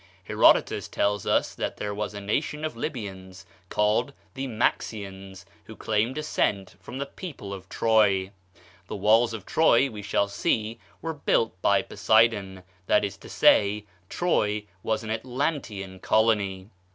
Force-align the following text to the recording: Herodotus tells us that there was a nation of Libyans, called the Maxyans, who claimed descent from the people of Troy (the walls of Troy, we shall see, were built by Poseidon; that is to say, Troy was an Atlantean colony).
Herodotus 0.23 0.87
tells 0.87 1.27
us 1.27 1.53
that 1.53 1.77
there 1.77 1.93
was 1.93 2.15
a 2.15 2.19
nation 2.21 2.65
of 2.65 2.75
Libyans, 2.75 3.45
called 3.69 4.13
the 4.33 4.47
Maxyans, 4.47 5.45
who 5.65 5.75
claimed 5.75 6.15
descent 6.15 6.75
from 6.79 6.97
the 6.97 7.05
people 7.05 7.53
of 7.53 7.69
Troy 7.69 8.31
(the 8.87 8.95
walls 8.95 9.31
of 9.31 9.45
Troy, 9.45 9.91
we 9.91 10.01
shall 10.01 10.27
see, 10.27 10.79
were 11.03 11.13
built 11.13 11.53
by 11.61 11.83
Poseidon; 11.83 12.63
that 12.87 13.05
is 13.05 13.15
to 13.17 13.29
say, 13.29 13.85
Troy 14.09 14.65
was 14.81 15.03
an 15.03 15.11
Atlantean 15.11 15.99
colony). 15.99 16.71